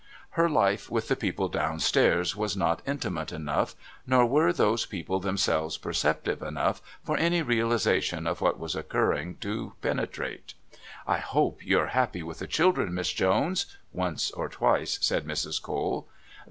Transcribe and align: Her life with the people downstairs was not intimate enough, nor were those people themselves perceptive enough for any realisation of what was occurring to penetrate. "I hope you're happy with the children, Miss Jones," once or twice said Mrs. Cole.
Her 0.31 0.49
life 0.49 0.89
with 0.89 1.09
the 1.09 1.15
people 1.15 1.47
downstairs 1.47 2.35
was 2.35 2.57
not 2.57 2.81
intimate 2.87 3.31
enough, 3.31 3.75
nor 4.07 4.25
were 4.25 4.51
those 4.51 4.83
people 4.83 5.19
themselves 5.19 5.77
perceptive 5.77 6.41
enough 6.41 6.81
for 7.03 7.17
any 7.17 7.43
realisation 7.43 8.25
of 8.25 8.41
what 8.41 8.57
was 8.57 8.75
occurring 8.75 9.35
to 9.41 9.73
penetrate. 9.83 10.55
"I 11.05 11.19
hope 11.19 11.63
you're 11.63 11.85
happy 11.93 12.23
with 12.23 12.39
the 12.39 12.47
children, 12.47 12.95
Miss 12.95 13.11
Jones," 13.13 13.77
once 13.93 14.31
or 14.31 14.49
twice 14.49 14.97
said 15.03 15.27
Mrs. 15.27 15.61
Cole. 15.61 16.07